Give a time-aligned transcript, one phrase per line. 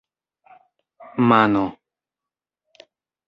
[1.29, 1.63] mano